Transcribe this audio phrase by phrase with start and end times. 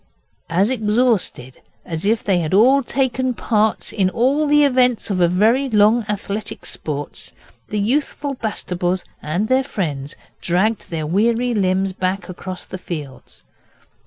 [0.49, 5.27] As exhausted as if they had all taken part in all the events of a
[5.27, 7.33] very long Athletic Sports,
[7.67, 13.43] the youthful Bastables and their friends dragged their weary limbs back across the fields.